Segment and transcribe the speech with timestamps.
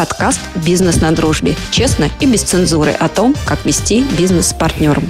[0.00, 1.52] Подкаст «Бизнес на дружбе».
[1.70, 5.02] Честно и без цензуры о том, как вести бизнес с партнером.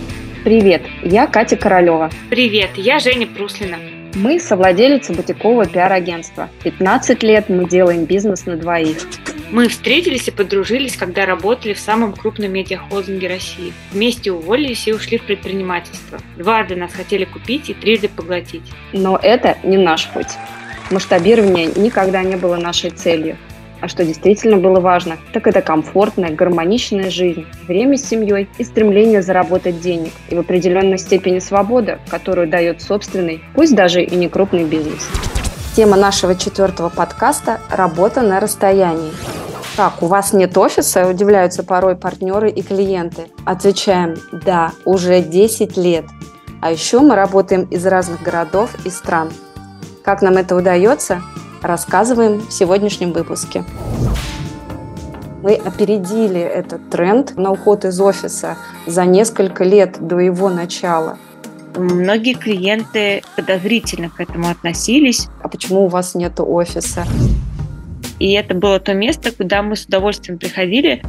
[0.43, 2.11] Привет, я Катя Королева.
[2.29, 3.77] Привет, я Женя Пруслина.
[4.15, 6.49] Мы совладелицы бутикового пиар-агентства.
[6.65, 8.97] 15 лет мы делаем бизнес на двоих.
[9.53, 13.73] Мы встретились и подружились, когда работали в самом крупном медиахолдинге России.
[13.93, 16.19] Вместе уволились и ушли в предпринимательство.
[16.37, 18.65] Дважды нас хотели купить и трижды поглотить.
[18.93, 20.35] Но это не наш путь.
[20.91, 23.39] Масштабирование никогда не было нашей целью.
[23.81, 29.23] А что действительно было важно, так это комфортная, гармоничная жизнь, время с семьей и стремление
[29.23, 34.65] заработать денег, и в определенной степени свобода, которую дает собственный, пусть даже и не крупный
[34.65, 35.09] бизнес.
[35.75, 39.13] Тема нашего четвертого подкаста– работа на расстоянии.
[39.77, 41.07] Так, у вас нет офиса?
[41.07, 43.29] Удивляются порой партнеры и клиенты.
[43.47, 46.05] Отвечаем– да, уже 10 лет.
[46.61, 49.31] А еще мы работаем из разных городов и стран.
[50.05, 51.23] Как нам это удается?
[51.63, 53.65] Рассказываем в сегодняшнем выпуске.
[55.43, 61.19] Мы опередили этот тренд на уход из офиса за несколько лет до его начала.
[61.77, 65.29] Многие клиенты подозрительно к этому относились.
[65.43, 67.07] А почему у вас нет офиса?
[68.19, 71.03] И это было то место, куда мы с удовольствием приходили.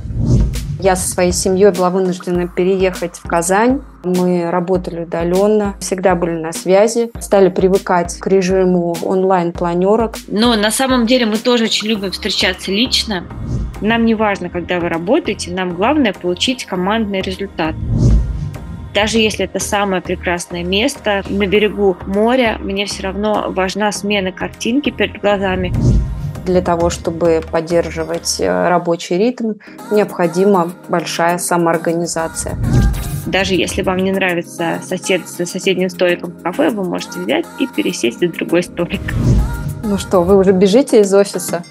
[0.82, 3.82] Я со своей семьей была вынуждена переехать в Казань.
[4.04, 10.16] Мы работали удаленно, всегда были на связи, стали привыкать к режиму онлайн-планерок.
[10.28, 13.26] Но на самом деле мы тоже очень любим встречаться лично.
[13.80, 17.76] Нам не важно, когда вы работаете, нам главное получить командный результат.
[18.96, 24.90] Даже если это самое прекрасное место на берегу моря, мне все равно важна смена картинки
[24.90, 25.72] перед глазами.
[26.52, 29.54] Для того, чтобы поддерживать э, рабочий ритм,
[29.90, 32.58] необходима большая самоорганизация.
[33.26, 37.68] Даже если вам не нравится сосед за соседним столиком в кафе, вы можете взять и
[37.68, 39.00] пересесть за другой столик.
[39.86, 41.64] Ну что, вы уже бежите из офиса?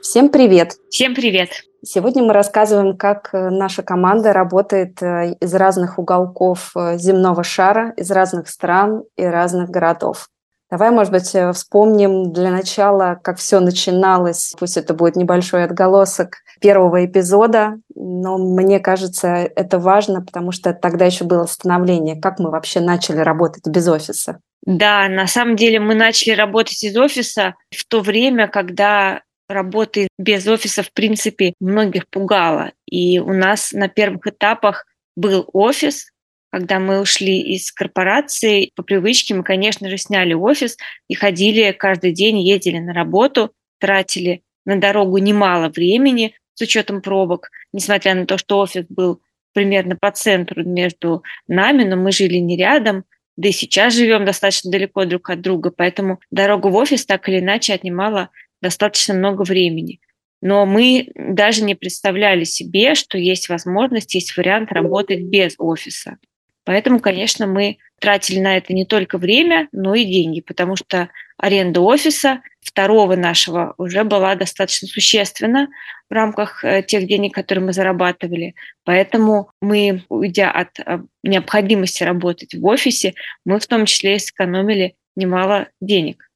[0.00, 0.76] Всем привет!
[0.88, 1.48] Всем привет!
[1.84, 8.12] Сегодня мы рассказываем, как э, наша команда работает э, из разных уголков земного шара, из
[8.12, 10.28] разных стран и разных городов.
[10.76, 14.52] Давай, может быть, э, вспомним для начала, как все начиналось.
[14.58, 21.06] Пусть это будет небольшой отголосок первого эпизода, но мне кажется, это важно, потому что тогда
[21.06, 24.40] еще было становление, как мы вообще начали работать без офиса.
[24.66, 30.46] Да, на самом деле мы начали работать из офиса в то время, когда работы без
[30.46, 32.72] офиса, в принципе, многих пугало.
[32.84, 34.84] И у нас на первых этапах
[35.16, 36.10] был офис,
[36.50, 40.76] когда мы ушли из корпорации, по привычке мы, конечно же, сняли офис
[41.08, 47.50] и ходили каждый день, ездили на работу, тратили на дорогу немало времени с учетом пробок,
[47.72, 49.20] несмотря на то, что офис был
[49.52, 53.04] примерно по центру между нами, но мы жили не рядом,
[53.36, 57.40] да и сейчас живем достаточно далеко друг от друга, поэтому дорога в офис так или
[57.40, 58.30] иначе отнимала
[58.62, 60.00] достаточно много времени.
[60.40, 66.18] Но мы даже не представляли себе, что есть возможность, есть вариант работать без офиса.
[66.66, 71.80] Поэтому, конечно, мы тратили на это не только время, но и деньги, потому что аренда
[71.80, 75.68] офиса второго нашего уже была достаточно существенна
[76.10, 78.56] в рамках э, тех денег, которые мы зарабатывали.
[78.84, 84.96] Поэтому мы, уйдя от э, необходимости работать в офисе, мы в том числе и сэкономили
[85.14, 86.28] немало денег.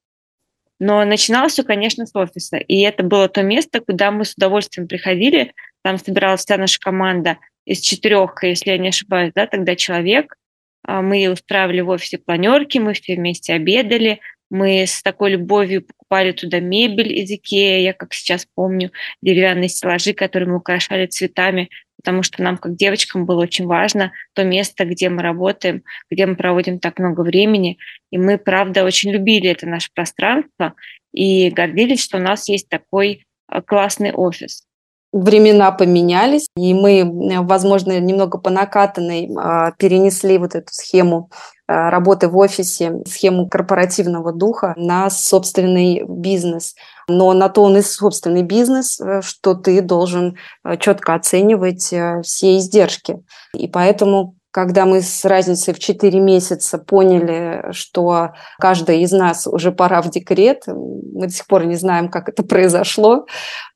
[0.78, 2.56] Но начиналось все, конечно, с офиса.
[2.56, 5.54] И это было то место, куда мы с удовольствием приходили.
[5.82, 7.38] Там собиралась вся наша команда–
[7.70, 10.34] из четырех, если я не ошибаюсь, да, тогда человек.
[10.82, 14.20] А, мы устраивали в офисе планерки, мы все вместе обедали,
[14.50, 18.90] мы с такой любовью покупали туда мебель из Икеи, я как сейчас помню,
[19.22, 24.42] деревянные стеллажи, которые мы украшали цветами, потому что нам, как девочкам, было очень важно то
[24.42, 27.78] место, где мы работаем, где мы проводим так много времени.
[28.10, 30.74] И мы, правда, очень любили это наше пространство
[31.12, 34.66] и гордились, что у нас есть такой а, классный офис
[35.12, 41.30] времена поменялись, и мы, возможно, немного по накатанной а, перенесли вот эту схему
[41.66, 46.74] а, работы в офисе, схему корпоративного духа на собственный бизнес.
[47.08, 52.22] Но на то он и собственный бизнес, э, что ты должен э, четко оценивать э,
[52.22, 53.18] все издержки.
[53.54, 59.70] И поэтому когда мы с разницей в 4 месяца поняли, что каждая из нас уже
[59.70, 63.26] пора в декрет, мы до сих пор не знаем, как это произошло,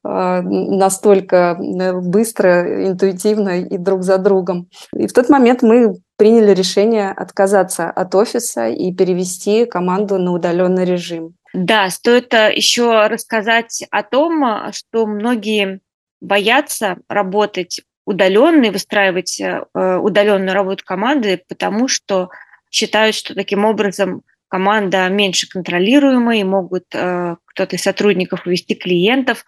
[0.04, 4.68] э, настолько э, быстро, интуитивно и друг за другом.
[4.94, 10.84] И в тот момент мы приняли решение отказаться от офиса и перевести команду на удаленный
[10.84, 11.34] режим.
[11.52, 15.80] Да, стоит э, еще рассказать о том, что многие
[16.20, 22.30] боятся работать удаленные, выстраивать э, удаленную работу команды, потому что
[22.70, 29.44] считают, что таким образом команда меньше контролируемая, и могут э, кто-то из сотрудников увести клиентов.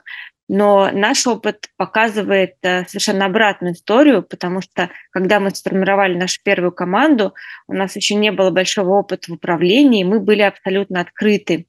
[0.48, 6.72] Но наш опыт показывает э, совершенно обратную историю, потому что когда мы сформировали нашу первую
[6.72, 7.34] команду,
[7.68, 11.66] у нас еще не было большого опыта в управлении, мы были абсолютно открыты.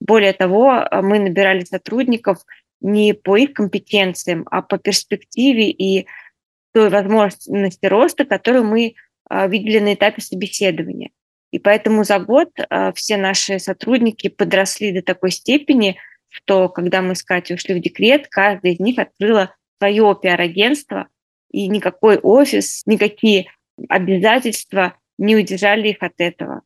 [0.00, 2.38] Более того, мы набирали сотрудников
[2.80, 6.06] не по их компетенциям, а по перспективе и
[6.74, 8.94] той возможности роста, которую мы
[9.30, 11.10] э, видели на этапе собеседования.
[11.52, 15.96] И поэтому за год э, все наши сотрудники подросли до такой степени,
[16.28, 21.08] что когда мы с Катей ушли в декрет, каждая из них открыла свое пиар-агентство,
[21.52, 23.52] и никакой офис, никакие
[23.88, 26.62] обязательства не удержали их от этого.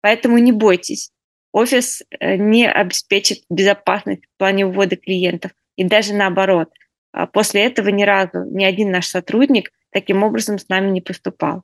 [0.00, 1.10] Поэтому не бойтесь.
[1.52, 5.52] Офис э, не обеспечит безопасность в плане ввода клиентов.
[5.76, 6.70] И даже наоборот.
[7.16, 11.62] А после этого ни разу ни один наш сотрудник таким образом с нами не поступал.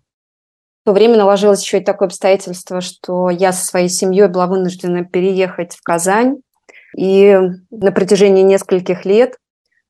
[0.81, 5.05] В то время наложилось еще и такое обстоятельство, что я со своей семьей была вынуждена
[5.05, 6.39] переехать в Казань.
[6.97, 7.39] И
[7.71, 9.37] на протяжении нескольких лет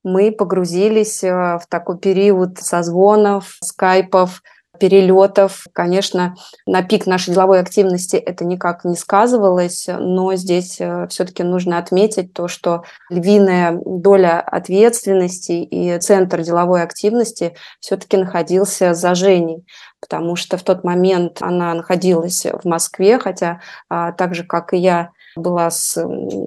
[0.03, 4.43] мы погрузились э, в такой период созвонов, скайпов,
[4.83, 5.69] перелетов.
[5.73, 6.35] Конечно,
[6.67, 12.33] на пик нашей деловой активности это никак не сказывалось, но здесь э, все-таки нужно отметить
[12.33, 19.65] то, что львиная доля ответственности и центр деловой активности все-таки находился за Женей
[20.01, 24.79] потому что в тот момент она находилась в Москве, хотя а, так же, как и
[24.79, 26.03] я, была с,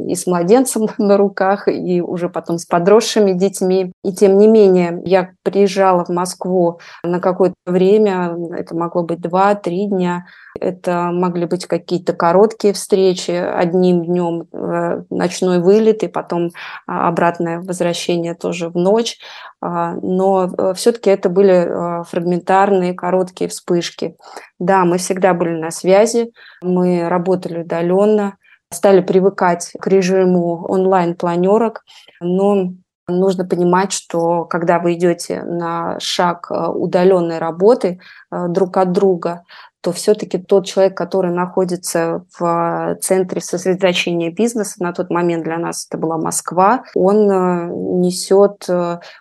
[0.08, 3.92] и с младенцем на руках, и уже потом с подросшими детьми.
[4.04, 9.88] И тем не менее, я приезжала в Москву на какое-то время, это могло быть два-три
[9.88, 10.26] дня,
[10.60, 16.52] это могли быть какие-то короткие встречи, одним днем э, ночной вылет и потом
[16.88, 19.18] а, обратное возвращение тоже в ночь.
[19.62, 24.16] А, но э, все-таки это были э, фрагментарные, короткие вспышки.
[24.60, 28.38] Да, мы всегда были на связи, мы работали удаленно,
[28.72, 31.84] стали привыкать к режиму онлайн-планерок,
[32.20, 32.74] но
[33.08, 38.00] нужно понимать, что когда вы идете на шаг э, удаленной работы
[38.32, 39.44] э, друг от друга,
[39.86, 45.86] то все-таки тот человек, который находится в центре сосредоточения бизнеса, на тот момент для нас
[45.88, 48.68] это была Москва, он э, несет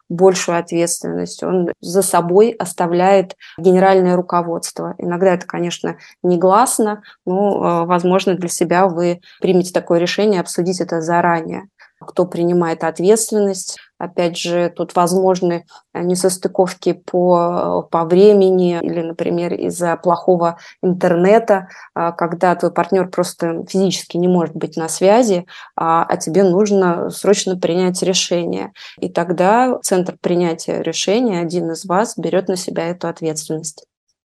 [0.08, 4.94] большую ответственность, он за собой оставляет генеральное руководство.
[4.96, 11.68] Иногда это, конечно, негласно, но, возможно, для себя вы примете такое решение, обсудить это заранее
[12.04, 13.78] кто принимает ответственность.
[13.98, 15.64] Опять же, тут возможны
[15.94, 24.16] несостыковки по, по времени или, например, из-за плохого интернета, а, когда твой партнер просто физически
[24.16, 25.46] не может быть на связи,
[25.76, 28.72] а, а тебе нужно срочно принять решение.
[28.98, 33.86] И тогда центр принятия решения, один из вас, берет на себя эту ответственность.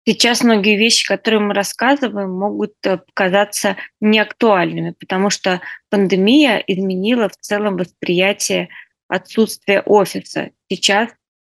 [0.08, 5.61] Сейчас многие вещи, которые мы рассказываем, могут э, показаться неактуальными, потому что
[5.91, 8.69] пандемия изменила в целом восприятие
[9.08, 10.50] отсутствия офиса.
[10.70, 11.11] Сейчас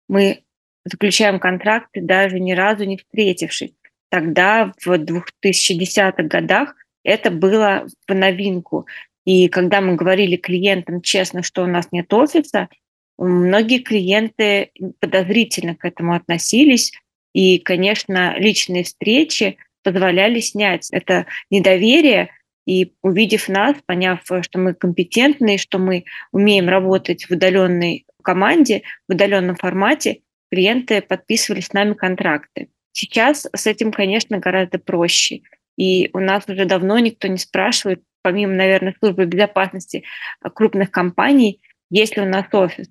[0.07, 0.43] мы
[0.85, 3.73] заключаем контракты, даже ни разу не встретившись.
[4.09, 6.73] Тогда, в 2010-х годах,
[7.03, 8.87] это было в новинку.
[9.25, 12.69] И когда мы говорили клиентам честно, что у нас нет офиса,
[13.17, 14.71] многие клиенты
[15.01, 16.93] подозрительно к этому относились,
[17.37, 22.31] и, конечно, личные встречи позволяли снять это недоверие,
[22.65, 29.13] и увидев нас, поняв, что мы компетентны, что мы умеем работать в удаленной команде, в
[29.13, 32.69] удаленном формате, клиенты подписывали с нами контракты.
[32.91, 35.41] Сейчас с этим, конечно, гораздо проще.
[35.77, 40.05] И у нас уже давно никто не спрашивает, помимо, наверное, службы безопасности
[40.55, 42.89] крупных компаний, есть ли у нас офис.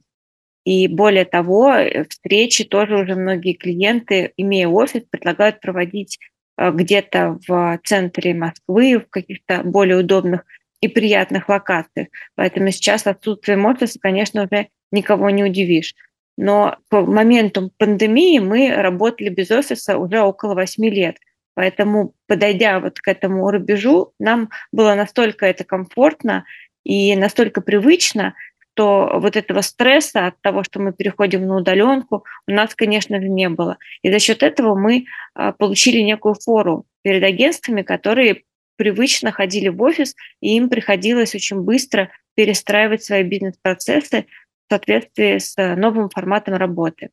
[0.66, 6.18] И более того, э, встречи тоже уже многие клиенты, имея офис, предлагают проводить
[6.58, 10.44] э, где-то в центре Москвы, в каких-то более удобных
[10.80, 12.08] и приятных локациях.
[12.34, 15.94] Поэтому сейчас отсутствием офиса, конечно, уже никого не удивишь.
[16.36, 21.16] Но по моменту пандемии мы работали без офиса уже около 8 лет.
[21.54, 26.44] Поэтому, подойдя вот к этому рубежу, нам было настолько это комфортно
[26.82, 28.34] и настолько привычно,
[28.76, 33.28] что вот этого стресса от того, что мы переходим на удаленку, у нас, конечно же,
[33.28, 33.78] не было.
[34.02, 38.42] И за счет этого мы а, получили некую фору перед агентствами, которые
[38.76, 44.26] привычно ходили в офис, и им приходилось очень быстро перестраивать свои бизнес-процессы
[44.68, 47.08] в соответствии с новым форматом работы.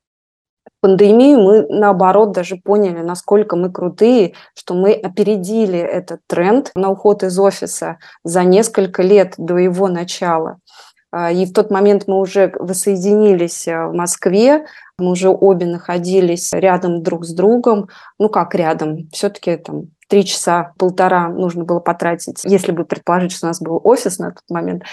[0.82, 7.24] Пандемию мы, наоборот, даже поняли, насколько мы крутые, что мы опередили этот тренд на уход
[7.24, 10.60] из офиса за несколько лет до его начала.
[11.14, 14.66] А, и в тот момент мы уже воссоединились а, в Москве,
[14.98, 17.88] мы уже обе находились рядом друг с другом.
[18.18, 19.10] Ну как рядом?
[19.12, 23.80] Все-таки там три часа, полтора нужно было потратить, если бы предположить, что у нас был
[23.84, 24.84] офис на тот момент,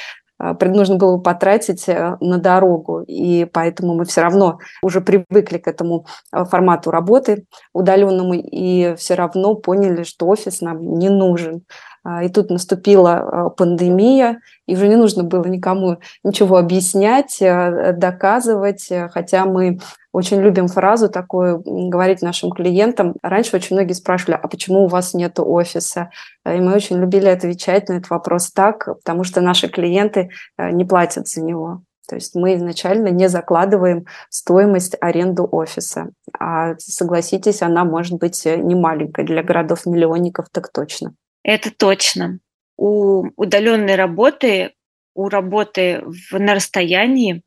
[0.41, 5.69] а, нужно было потратить э, на дорогу, и поэтому мы все равно уже привыкли к
[5.69, 11.65] этому э, формату работы удаленному, и все равно поняли, что офис нам не нужен.
[12.03, 17.93] А, и тут наступила а, пандемия, и уже не нужно было никому ничего объяснять, э,
[17.93, 19.81] доказывать, э, хотя мы
[20.13, 23.17] очень любим фразу такую говорить нашим клиентам.
[23.23, 26.11] Раньше очень многие спрашивали, а почему у вас нет офиса?
[26.47, 30.85] И мы очень любили отвечать на этот вопрос так, потому что наши клиенты э, не
[30.85, 31.83] платят за него.
[32.09, 36.11] То есть мы изначально не закладываем стоимость аренду офиса.
[36.37, 39.25] А согласитесь, она может быть не маленькая.
[39.25, 41.15] Для городов-миллионников так точно.
[41.43, 42.41] Это точно.
[42.77, 44.73] У удаленной работы,
[45.15, 47.43] у работы в, на расстоянии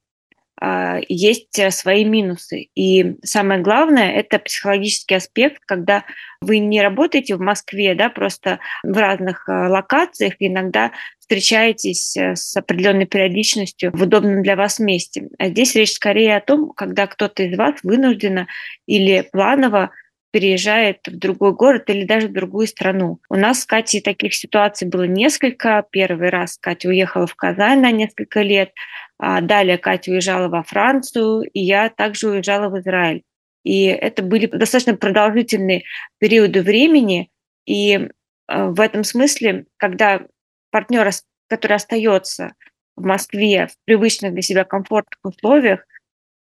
[0.66, 2.70] а, есть э, свои минусы.
[2.74, 6.06] И самое главное– это психологический аспект, когда
[6.40, 12.56] вы не работаете в Москве, да, просто в разных э, локациях, иногда встречаетесь э, с
[12.56, 15.28] определенной периодичностью в удобном для вас месте.
[15.38, 18.48] А здесь речь скорее о том, когда кто-то из вас вынужденно
[18.86, 19.92] или планово
[20.34, 23.20] переезжает в другой город или даже в другую страну.
[23.30, 25.86] У нас с Катей таких ситуаций было несколько.
[25.92, 28.74] Первый раз Катя уехала в Казань на несколько лет,
[29.20, 33.22] а далее Катя уезжала во Францию, и я также уезжала в Израиль.
[33.64, 35.84] И это были достаточно продолжительные
[36.18, 37.30] периоды времени,
[37.68, 38.10] и э,
[38.48, 40.24] в этом смысле, когда
[40.72, 41.12] партнер,
[41.48, 42.56] который остается
[42.96, 45.86] в Москве в привычных для себя комфортных условиях,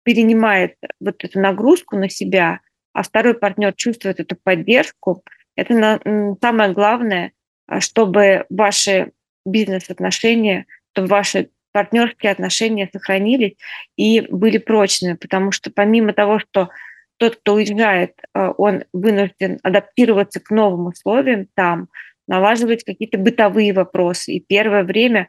[0.03, 2.62] перенимает вот эту нагрузку на себя–
[2.96, 5.22] а второй партнер чувствует эту поддержку,
[5.58, 6.00] это
[6.42, 7.34] самое главное,
[7.68, 9.12] а, чтобы ваши
[9.46, 13.58] бизнес-отношения, чтобы ваши партнерские отношения сохранились
[13.98, 16.70] и были прочными, потому что помимо того, что
[17.18, 21.90] тот, кто уезжает, а, он вынужден адаптироваться к новым условиям там,
[22.28, 24.36] налаживать какие-то бытовые вопросы.
[24.36, 25.28] И первое время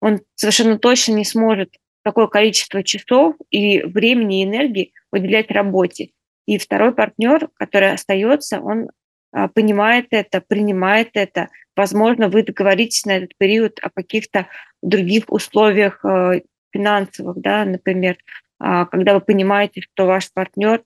[0.00, 6.10] он совершенно точно не сможет такое количество часов и времени и энергии уделять работе.
[6.48, 8.88] И второй партнер, который остается, он
[9.32, 11.50] а, понимает это, принимает это.
[11.76, 14.46] Возможно, вы договоритесь на этот период о каких-то
[14.80, 16.40] других условиях э,
[16.70, 18.16] финансовых, да, например,
[18.58, 20.82] а, когда вы понимаете, что ваш партнер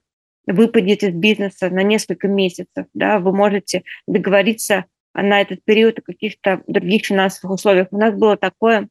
[0.47, 6.61] выпадет из бизнеса на несколько месяцев, да, вы можете договориться на этот период о каких-то
[6.67, 7.87] других финансовых условиях.
[7.91, 8.89] У нас было такое,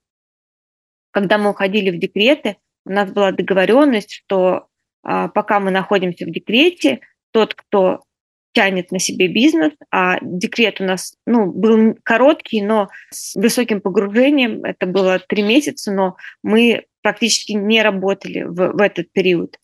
[1.10, 4.68] когда мы уходили в декреты, у нас была договоренность, что
[5.02, 7.00] пока мы находимся в декрете,
[7.32, 8.02] тот, кто
[8.52, 14.64] тянет на себе бизнес, а декрет у нас ну, был короткий, но с высоким погружением,
[14.64, 19.58] это было три месяца, но мы практически не работали в, в этот период,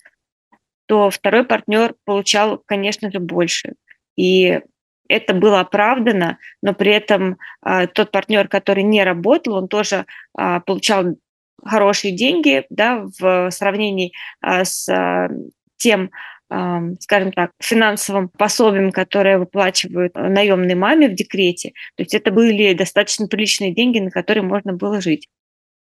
[0.87, 3.75] то второй партнер получал, конечно же, больше.
[4.17, 4.61] И
[5.09, 10.61] это было оправдано, но при этом а, тот партнер, который не работал, он тоже а,
[10.61, 11.17] получал
[11.65, 15.29] хорошие деньги да, в сравнении а, с а,
[15.77, 16.11] тем,
[16.51, 21.71] а, скажем так, финансовым пособием, которое выплачивают наемной маме в декрете.
[21.97, 25.29] То есть это были достаточно приличные деньги, на которые можно было жить.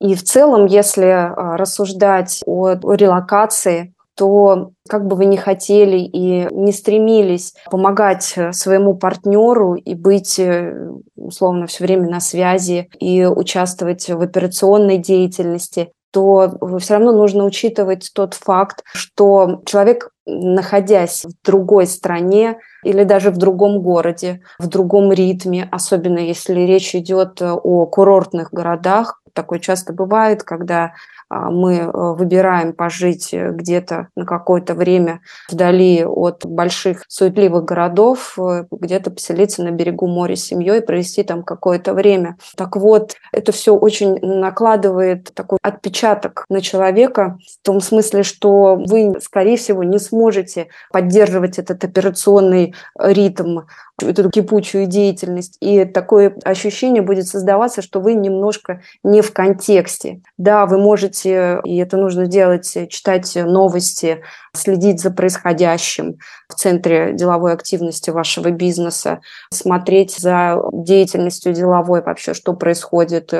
[0.01, 6.73] И в целом, если рассуждать о релокации, то как бы вы ни хотели и не
[6.73, 14.09] стремились помогать э, своему партнеру и быть э, условно все время на связи и участвовать
[14.09, 21.89] в операционной деятельности, то все равно нужно учитывать тот факт, что человек, находясь в другой
[21.89, 28.53] стране или даже в другом городе, в другом ритме, особенно если речь идет о курортных
[28.53, 30.95] городах, такое часто бывает, когда
[31.29, 38.39] а, мы э, выбираем пожить э, где-то на какое-то время вдали от больших суетливых городов,
[38.39, 42.37] э, где-то поселиться на берегу моря с семьей, провести там какое-то время.
[42.57, 49.15] Так вот, это все очень накладывает такой отпечаток на человека в том смысле, что вы,
[49.21, 53.61] скорее всего, не сможете поддерживать этот операционный ритм,
[54.03, 55.57] эту кипучую деятельность.
[55.61, 60.21] И такое ощущение будет создаваться, что вы немножко не в контексте.
[60.37, 64.23] Да, вы можете, и это нужно делать, читать новости,
[64.53, 66.17] следить за происходящим
[66.49, 69.21] в центре деловой активности вашего бизнеса,
[69.53, 73.33] смотреть за деятельностью деловой вообще, что происходит,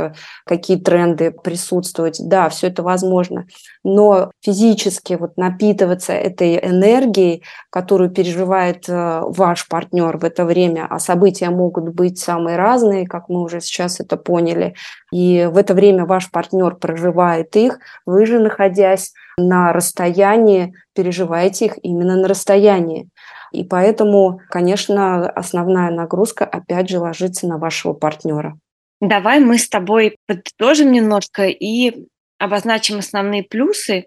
[0.45, 2.19] какие тренды присутствовать.
[2.21, 3.47] Да, все это возможно.
[3.83, 10.99] Но физически вот напитываться этой энергией, которую переживает э, ваш партнер в это время, а
[10.99, 14.75] события могут быть самые разные, как мы уже сейчас это поняли.
[15.13, 21.79] И в это время ваш партнер проживает их, вы же, находясь на расстоянии, переживаете их
[21.83, 23.09] именно на расстоянии.
[23.53, 28.59] И поэтому, конечно, основная нагрузка опять же ложится на вашего партнера.
[29.01, 32.07] Давай мы с тобой подытожим немножко и
[32.39, 34.07] обозначим основные плюсы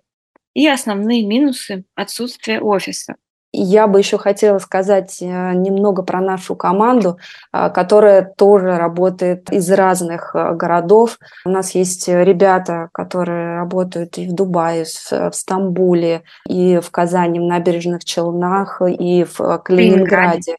[0.53, 3.15] и основные минусы отсутствия офиса.
[3.59, 7.17] Я бы еще хотела сказать э, немного про нашу команду,
[7.51, 11.17] э, которая тоже работает из разных э, городов.
[11.43, 17.43] У нас есть ребята, которые работают и в Дубае, в Стамбуле, и в Казани, в
[17.43, 20.57] Набережных Челнах, и в Калининграде.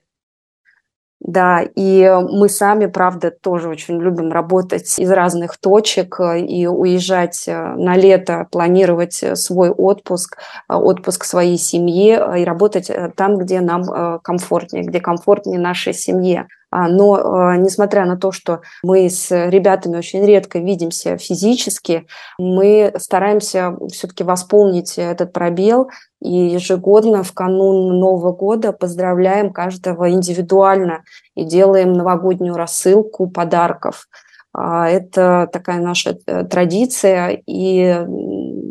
[1.20, 7.42] Да, и мы сами, правда, тоже очень любим работать из разных точек э, и уезжать
[7.48, 14.20] э, на лето, планировать э, свой отпуск, отпуск своей семье и работать там, где нам
[14.20, 16.46] комфортнее, где комфортнее нашей семье.
[16.70, 22.06] А, но несмотря на то, что мы с ребятами очень редко видимся физически,
[22.38, 25.88] мы стараемся все-таки восполнить этот пробел
[26.20, 34.08] и ежегодно в канун Нового года поздравляем каждого индивидуально и делаем новогоднюю рассылку подарков.
[34.52, 38.04] А, это такая наша э, традиция, и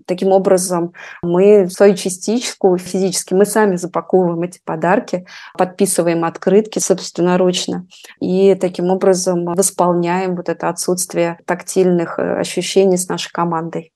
[0.06, 5.26] таким образом мы свою частичку физически, мы сами запаковываем эти подарки,
[5.58, 7.88] подписываем открытки собственноручно,
[8.20, 13.94] и таким образом восполняем вот это отсутствие тактильных э, ощущений с нашей командой.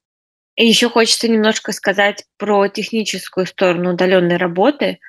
[0.57, 4.99] Еще хочется немножко сказать про техническую сторону удаленной работы.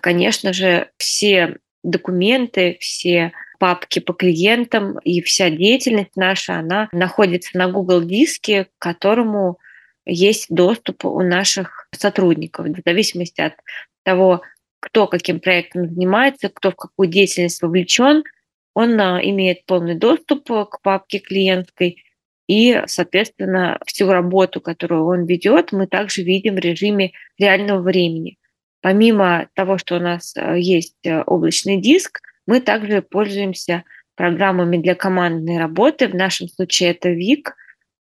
[0.00, 7.68] Конечно же, все документы, все папки по клиентам и вся деятельность наша, она находится на
[7.68, 9.58] Google диске, к которому
[10.06, 13.54] есть доступ у наших сотрудников, в зависимости от
[14.04, 14.42] того,
[14.80, 18.22] кто каким проектом занимается, кто в какую деятельность вовлечен,
[18.74, 22.04] он а, имеет полный доступ к папке клиентской,
[22.48, 28.38] и, соответственно, всю работу, которую он ведет, мы также видим в режиме реального времени.
[28.80, 33.84] Помимо того, что у нас э, есть э, облачный диск, мы также пользуемся
[34.16, 36.08] программами для командной работы.
[36.08, 37.54] В нашем случае это ВИК.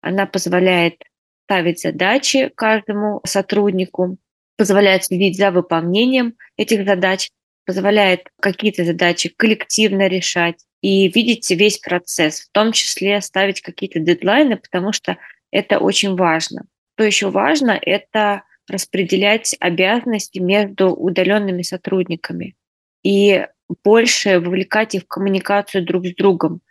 [0.01, 1.01] Она позволяет
[1.45, 4.17] ставить задачи каждому сотруднику,
[4.57, 7.29] позволяет следить за выполнением этих задач,
[7.65, 14.55] позволяет какие-то задачи коллективно решать, и видеть весь процесс, в том числе ставить какие-то дедлайны,
[14.55, 15.17] потому что
[15.49, 16.67] это очень важно.
[16.93, 22.55] Что еще важно, это распределять обязанности между удаленными сотрудниками
[23.03, 23.47] и
[23.83, 26.61] больше вовлекать их в коммуникацию друг с другом.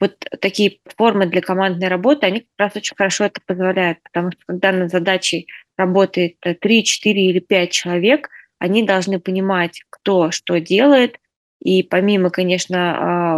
[0.00, 4.40] Вот такие формы для командной работы, они как раз очень хорошо это позволяют, потому что
[4.48, 5.48] когда над задачей
[5.78, 11.16] работает 3, 4 или 5 человек, они должны понимать, кто что делает,
[11.60, 12.78] и помимо, конечно,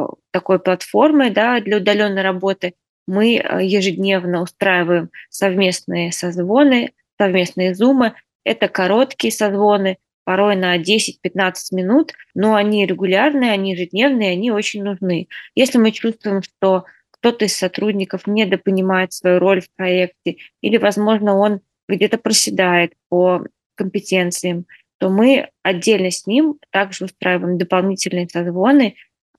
[0.05, 2.75] а, такой платформы да, для удаленной работы,
[3.07, 8.15] мы а, ежедневно устраиваем совместные созвоны, совместные зумы.
[8.45, 15.29] Это короткие созвоны, порой на 10-15 минут, но они регулярные, они ежедневные, они очень нужны.
[15.55, 21.61] Если мы чувствуем, что кто-то из сотрудников недопонимает свою роль в проекте, или, возможно, он
[21.89, 24.67] где-то проседает по компетенциям,
[25.03, 28.95] то мы отдельно с ним также устраиваем дополнительные созвоны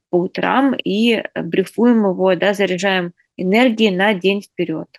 [0.10, 4.90] по утрам и брифуем его, да, заряжаем энергией на день вперед.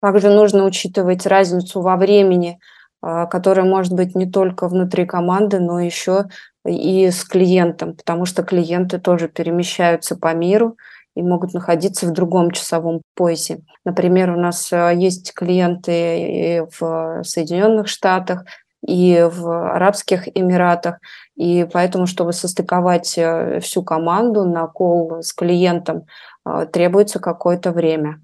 [0.00, 2.60] Также нужно учитывать разницу во времени,
[3.02, 6.26] а, которая может быть не только внутри команды, но еще
[6.64, 10.76] и с клиентом, потому что клиенты тоже перемещаются по миру
[11.16, 13.58] и могут находиться в другом часовом поясе.
[13.84, 18.44] Например, у нас а, есть клиенты в Соединенных Штатах,
[18.86, 20.98] и в Арабских Эмиратах.
[21.36, 26.06] И поэтому, чтобы состыковать э, всю команду на кол с клиентом,
[26.46, 28.22] э, требуется какое-то время.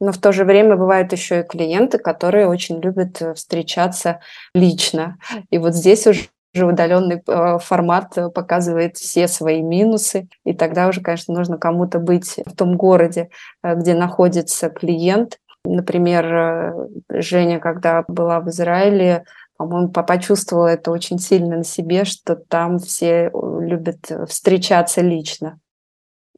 [0.00, 4.20] Но в то же время бывают еще и клиенты, которые очень любят э, встречаться
[4.54, 5.18] лично.
[5.50, 7.22] И вот здесь уже уже удаленный
[7.60, 13.30] формат показывает все свои минусы, и тогда уже, конечно, нужно кому-то быть в том городе,
[13.62, 15.38] где находится клиент.
[15.64, 19.26] Например, Женя, когда была в Израиле,
[19.60, 25.60] по-моему, почувствовала это очень сильно на себе, что там все э, любят э, встречаться лично.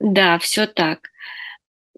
[0.01, 0.99] Да, все так.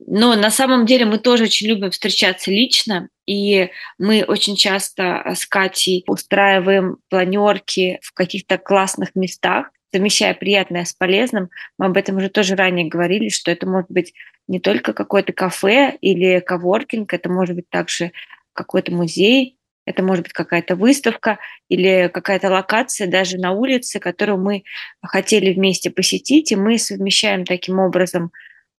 [0.07, 5.35] Но на самом деле мы тоже очень любим встречаться лично, и мы очень часто э,
[5.35, 11.49] с Катей устраиваем планерки в каких-то классных местах, совмещая приятное с полезным.
[11.79, 14.13] Мы об этом уже тоже ранее говорили, что это может быть
[14.47, 18.13] не только какое-то кафе или коворкинг, это может быть также
[18.53, 24.65] какой-то музей, Это может быть какая-то выставка или какая-то локация даже на улице, которую мы
[25.03, 28.33] хотели вместе посетить, и мы совмещаем таким образом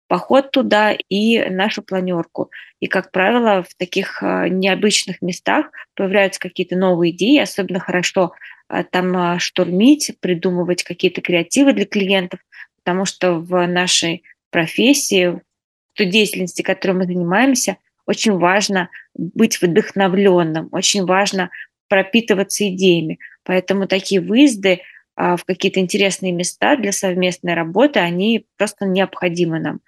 [0.08, 2.50] поход туда и нашу планерку.
[2.80, 8.32] И, как правило, в таких а, необычных местах появляются какие-то новые идеи, особенно хорошо
[8.68, 12.40] а, там а, штурмить, придумывать какие-то креативы для клиентов,
[12.76, 15.40] потому что в нашей профессии, в
[15.94, 21.50] той деятельности, которой мы занимаемся, очень важно быть вдохновленным, очень важно
[21.88, 23.18] пропитываться идеями.
[23.44, 24.80] Поэтому такие выезды
[25.16, 29.80] в какие-то интересные места для совместной работы, они просто необходимы нам.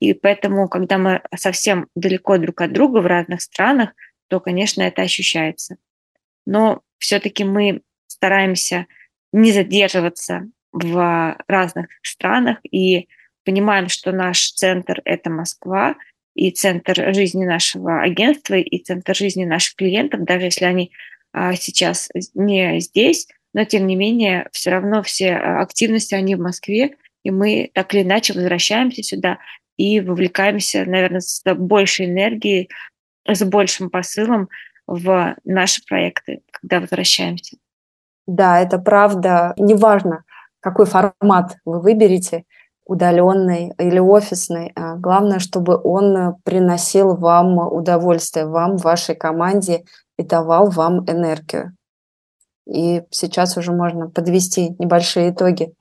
[0.00, 3.90] И поэтому, когда мы совсем далеко друг от друга в разных странах,
[4.28, 5.76] то, конечно, это ощущается.
[6.46, 8.86] Но все-таки мы стараемся
[9.32, 13.08] не задерживаться в разных странах и
[13.44, 15.94] понимаем, что наш центр– это Москва,
[16.34, 20.92] и центр жизни нашего агентства, и центр жизни наших клиентов, даже если они
[21.32, 26.40] а, сейчас не здесь, но тем не менее все равно все а, активности, они в
[26.40, 29.38] Москве, и мы так или иначе возвращаемся сюда
[29.76, 32.68] и вовлекаемся, наверное, с большей энергией,
[33.26, 34.48] с большим посылом
[34.86, 37.56] в наши проекты, когда возвращаемся.
[38.26, 39.54] Да, это правда.
[39.56, 40.24] Неважно,
[40.60, 42.44] какой формат вы выберете,
[42.86, 44.72] удаленный или офисный.
[44.76, 49.84] А главное, чтобы он приносил вам удовольствие, вам, вашей команде
[50.18, 51.76] и давал вам энергию.
[52.66, 55.74] И сейчас уже можно подвести небольшие итоги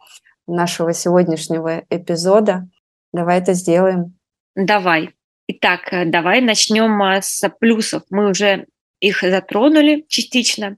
[0.48, 2.68] нашего сегодняшнего эпизода.
[3.14, 4.18] Давай это сделаем.
[4.56, 5.14] Давай.
[5.48, 8.04] Итак, э, давай начнем э, с плюсов.
[8.10, 8.68] Мы уже
[9.00, 10.78] их затронули частично.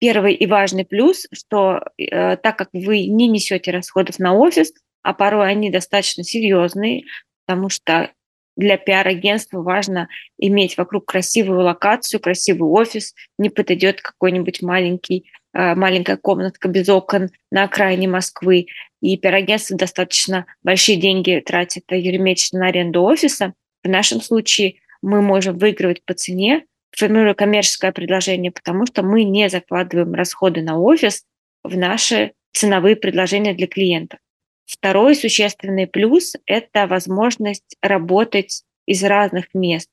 [0.00, 4.72] Первый и важный плюс, что э, так как вы не несете расходов на офис,
[5.04, 7.04] а порой они достаточно серьезные,
[7.46, 8.10] потому что
[8.56, 16.16] для пиар-агентства важно иметь вокруг красивую локацию, красивый офис, не подойдет какой-нибудь маленький, э, маленькая
[16.16, 18.66] комнатка без окон на окраине Москвы
[19.00, 23.54] и пиар-агентство достаточно большие деньги тратит ежемесячно на аренду офиса.
[23.82, 29.50] В нашем случае мы можем выигрывать по цене, формируя коммерческое предложение, потому что мы не
[29.50, 31.24] закладываем расходы на офис
[31.62, 34.20] в наши ценовые предложения для клиентов.
[34.66, 39.90] Второй существенный плюс– это возможность работать из разных мест.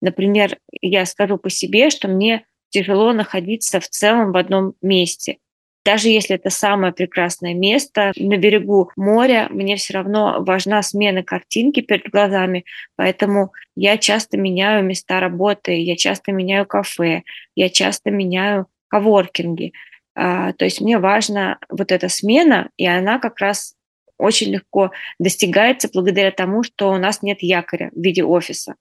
[0.00, 5.38] Например, я скажу по себе, что мне тяжело находиться в целом в одном месте.
[5.84, 11.80] Даже если это самое прекрасное место на берегу моря, мне все равно важна смена картинки
[11.80, 12.64] перед глазами,
[12.96, 17.22] поэтому я часто меняю места работы, я часто меняю кафе,
[17.54, 19.74] я часто меняю коворкинги.
[20.16, 23.75] А, то есть мне важна вот эта смена, и она как раз
[24.18, 28.76] очень легко достигается благодаря тому, что у нас нет якоря в виде офиса.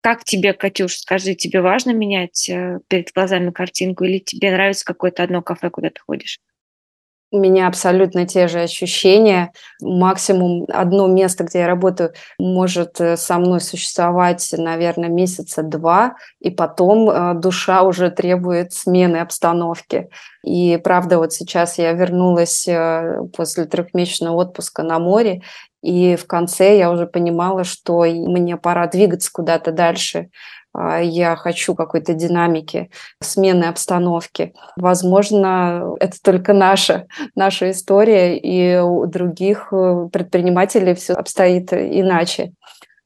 [0.00, 5.22] Как тебе, Катюш, скажи, тебе важно менять э, перед глазами картинку или тебе нравится какое-то
[5.22, 6.40] одно кафе, куда ты ходишь?
[7.34, 9.50] У меня абсолютно те же ощущения.
[9.82, 16.50] Максимум одно место, где я работаю, может э, со мной существовать, наверное, месяца два, и
[16.50, 20.10] потом э, душа уже требует смены обстановки.
[20.44, 22.68] И правда, вот сейчас я вернулась
[23.36, 25.42] после трехмесячного отпуска на море,
[25.82, 30.28] и в конце я уже понимала, что мне пора двигаться куда-то дальше.
[30.74, 34.52] А, я хочу какой-то динамики, смены обстановки.
[34.76, 37.06] Возможно, это только наша,
[37.36, 42.52] наша история, и у других э, предпринимателей все обстоит иначе.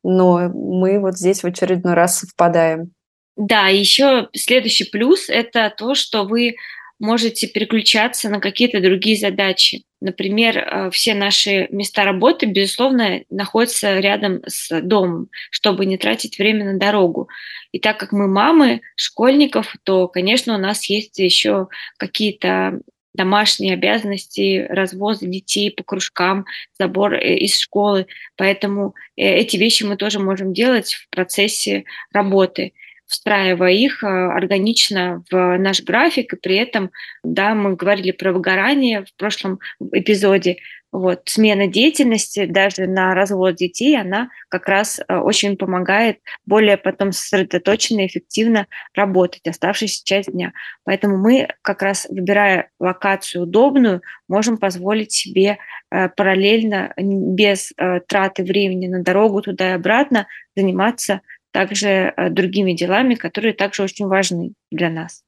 [0.02, 2.92] Но мы вот здесь в очередной раз совпадаем.
[3.36, 6.56] Да, еще следующий плюс– это то, что вы
[6.98, 9.84] можете переключаться на какие-то другие задачи.
[10.00, 16.64] Например, э, все наши места работы, безусловно, находятся рядом с домом, чтобы не тратить время
[16.64, 17.28] на дорогу.
[17.72, 22.80] И так как мы мамы школьников, то, конечно, у нас есть еще какие-то
[23.14, 26.46] домашние обязанности, развоз детей по кружкам,
[26.78, 28.06] забор э, из школы.
[28.36, 32.72] Поэтому э, эти вещи мы тоже можем делать в процессе работы
[33.08, 36.90] встраивая их э, органично в наш график, и при этом,
[37.24, 39.58] да, мы говорили про выгорание в прошлом
[39.92, 40.58] эпизоде,
[40.90, 47.12] вот, смена деятельности даже на развод детей, она как раз э, очень помогает более потом
[47.12, 50.52] сосредоточенно и эффективно работать оставшуюся часть дня.
[50.84, 55.58] Поэтому мы как раз, выбирая локацию удобную, можем позволить себе
[55.90, 57.72] э, параллельно, без
[58.08, 61.20] траты времени на дорогу туда и обратно, заниматься
[61.58, 65.24] также э, другими делами, которые также очень важны для нас.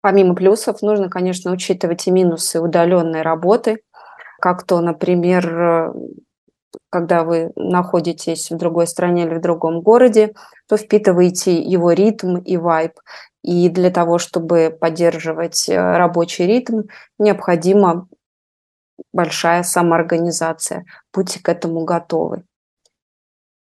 [0.00, 3.78] Помимо плюсов, нужно, конечно, учитывать и минусы удаленной работы,
[4.40, 5.92] как то, например,
[6.90, 10.34] когда вы находитесь в другой стране или в другом городе,
[10.68, 12.94] то впитываете его ритм и вайб.
[13.44, 16.88] И для того, чтобы поддерживать э, рабочий ритм,
[17.20, 18.08] необходима
[19.12, 20.84] большая самоорганизация.
[21.12, 22.42] Будьте к этому готовы.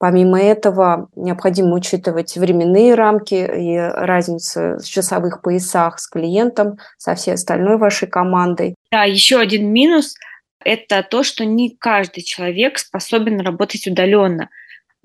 [0.01, 7.35] Помимо этого, необходимо учитывать временные рамки и разницу в часовых поясах с клиентом, со всей
[7.35, 8.73] остальной вашей командой.
[8.91, 10.15] Да, еще один минус–
[10.65, 14.49] это то, что не каждый человек способен работать удаленно.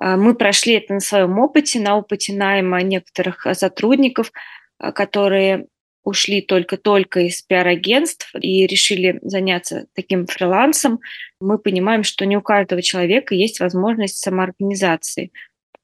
[0.01, 4.33] А, мы прошли это на своем опыте, на опыте найма некоторых сотрудников,
[4.79, 5.67] а, которые
[6.07, 11.01] ушли только-только из пиар-агентств и решили заняться таким фрилансом,
[11.41, 15.33] мы понимаем, что не у каждого человека есть возможность самоорганизации.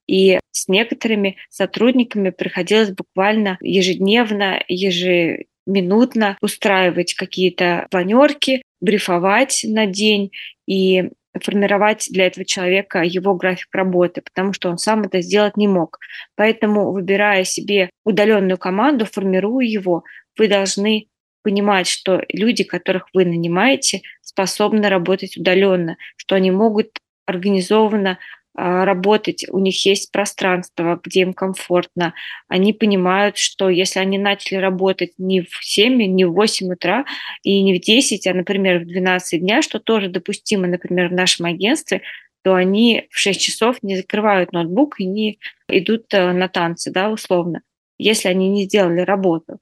[0.06, 10.30] И с некоторыми сотрудниками приходилось буквально ежедневно, ежеминутно устраивать какие-то планерки, брифовать на день
[10.68, 15.68] и формировать для этого человека его график работы, потому что он сам это сделать не
[15.68, 15.98] мог.
[16.36, 20.04] Поэтому, выбирая себе удаленную команду, формируя его,
[20.38, 21.08] вы должны
[21.42, 28.18] понимать, что люди, которых вы нанимаете, способны работать удаленно, что они могут организованно
[28.54, 32.14] работать, у них есть пространство, где им комфортно.
[32.48, 37.04] Они понимают, что если они начали работать не в 7, не в 8 утра
[37.42, 41.46] и не в 10, а, например, в 12 дня, что тоже допустимо, например, в нашем
[41.46, 42.02] агентстве,
[42.42, 45.38] то они в 6 часов не закрывают ноутбук и не
[45.68, 47.62] идут э, на танцы, да, условно,
[47.98, 49.58] если они не сделали работу.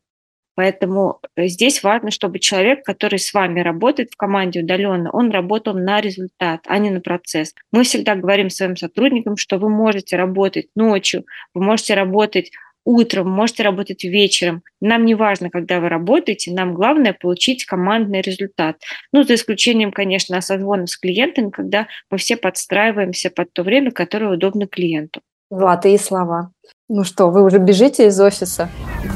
[0.61, 5.73] Поэтому э, здесь важно, чтобы человек, который с вами работает в команде удаленно, он работал
[5.73, 7.55] на результат, а не на процесс.
[7.73, 12.51] Мы всегда говорим своим сотрудникам, что вы можете работать ночью, вы можете работать
[12.85, 14.63] утром, можете работать вечером.
[14.83, 18.77] Нам не важно, когда вы работаете, нам главное получить командный результат.
[19.15, 24.31] Ну, за исключением, конечно, созвонов с клиентами, когда мы все подстраиваемся под то время, которое
[24.31, 25.23] удобно клиенту.
[25.51, 26.53] Золотые слова.
[26.91, 28.69] Ну что, вы уже бежите из офиса?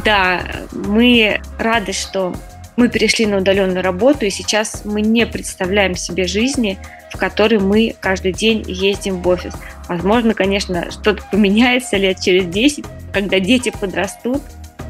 [0.04, 2.34] Да, мы рады, что
[2.76, 6.78] мы перешли на удаленную работу, и сейчас мы не представляем себе жизни,
[7.10, 9.54] в которой мы каждый день ездим в офис.
[9.88, 14.42] Возможно, конечно, что-то поменяется лет через 10, когда дети подрастут,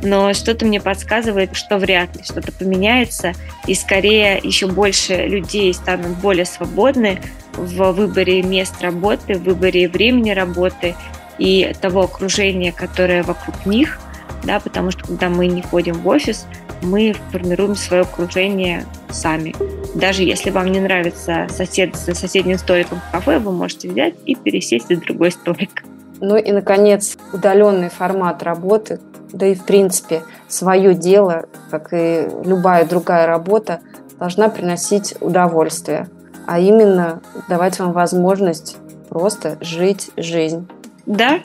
[0.03, 3.35] но что-то мне подсказывает, что вряд ли что-то поменяется,
[3.66, 7.20] и скорее еще больше людей станут более свободны
[7.53, 10.94] в выборе мест работы, в выборе времени работы
[11.38, 14.00] и того окружения, которое вокруг них,
[14.44, 16.46] да, потому что когда мы не ходим в офис,
[16.83, 19.54] мы формируем свое окружение сами.
[19.94, 24.35] Даже если вам не нравится сосед за соседним столиком в кафе, вы можете взять и
[24.35, 25.85] пересесть за другой столик.
[26.20, 29.00] Ну и, наконец, удаленный формат работы,
[29.33, 33.80] да и, в принципе, свое дело, как и любая другая работа,
[34.18, 36.09] должна приносить удовольствие,
[36.46, 38.76] а именно давать вам возможность
[39.09, 40.68] просто жить жизнь.
[41.07, 41.40] Да,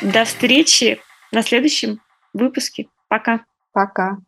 [0.00, 1.00] до встречи
[1.32, 2.00] на следующем
[2.36, 2.88] выпуске.
[3.08, 3.44] Пока.
[3.72, 4.18] Пока.